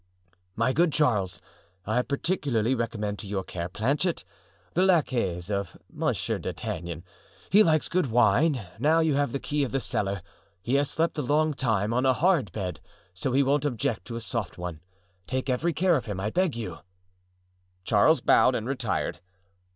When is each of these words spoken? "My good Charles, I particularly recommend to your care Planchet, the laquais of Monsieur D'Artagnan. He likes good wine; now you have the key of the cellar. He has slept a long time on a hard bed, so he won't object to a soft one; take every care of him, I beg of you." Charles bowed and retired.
"My 0.55 0.73
good 0.73 0.91
Charles, 0.91 1.39
I 1.85 2.01
particularly 2.01 2.73
recommend 2.73 3.19
to 3.19 3.27
your 3.27 3.43
care 3.43 3.69
Planchet, 3.69 4.23
the 4.73 4.81
laquais 4.81 5.47
of 5.53 5.77
Monsieur 5.93 6.39
D'Artagnan. 6.39 7.03
He 7.51 7.61
likes 7.61 7.87
good 7.87 8.07
wine; 8.09 8.65
now 8.79 9.01
you 9.01 9.13
have 9.13 9.31
the 9.31 9.37
key 9.39 9.63
of 9.63 9.71
the 9.71 9.79
cellar. 9.79 10.23
He 10.63 10.73
has 10.73 10.89
slept 10.89 11.19
a 11.19 11.21
long 11.21 11.53
time 11.53 11.93
on 11.93 12.07
a 12.07 12.13
hard 12.13 12.51
bed, 12.51 12.79
so 13.13 13.31
he 13.31 13.43
won't 13.43 13.63
object 13.63 14.05
to 14.05 14.15
a 14.15 14.19
soft 14.21 14.57
one; 14.57 14.79
take 15.27 15.51
every 15.51 15.71
care 15.71 15.95
of 15.95 16.07
him, 16.07 16.19
I 16.19 16.31
beg 16.31 16.53
of 16.53 16.59
you." 16.59 16.77
Charles 17.83 18.21
bowed 18.21 18.55
and 18.55 18.67
retired. 18.67 19.19